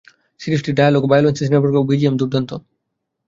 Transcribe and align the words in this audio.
সিরিজটির 0.39 0.77
dialogue, 0.77 1.03
violence, 1.11 1.37
cinematography 1.39 1.81
ও 1.81 1.89
BGM 1.89 2.15
দুর্দান্ত। 2.17 2.51